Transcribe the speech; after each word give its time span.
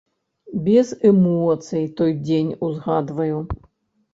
Без 0.67 0.87
эмоцый 1.09 1.85
той 1.99 2.11
дзень 2.25 2.51
узгадваю. 2.69 3.39